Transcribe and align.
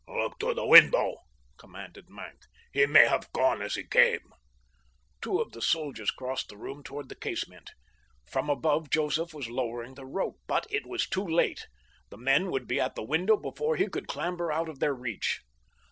"Look 0.07 0.39
to 0.39 0.55
the 0.55 0.65
window," 0.65 1.17
commanded 1.57 2.09
Maenck. 2.09 2.39
"He 2.73 2.87
may 2.87 3.05
have 3.07 3.31
gone 3.33 3.61
as 3.61 3.75
he 3.75 3.83
came." 3.83 4.33
Two 5.21 5.39
of 5.39 5.51
the 5.51 5.61
soldiers 5.61 6.09
crossed 6.09 6.49
the 6.49 6.57
room 6.57 6.81
toward 6.81 7.07
the 7.07 7.13
casement. 7.15 7.69
From 8.25 8.49
above 8.49 8.89
Joseph 8.89 9.31
was 9.31 9.47
lowering 9.47 9.93
the 9.93 10.07
rope; 10.07 10.39
but 10.47 10.65
it 10.71 10.87
was 10.87 11.07
too 11.07 11.23
late. 11.27 11.67
The 12.09 12.17
men 12.17 12.49
would 12.49 12.65
be 12.67 12.79
at 12.79 12.95
the 12.95 13.03
window 13.03 13.37
before 13.37 13.75
he 13.75 13.87
could 13.89 14.07
clamber 14.07 14.51
out 14.51 14.67
of 14.69 14.79
their 14.79 14.95
reach. 14.95 15.41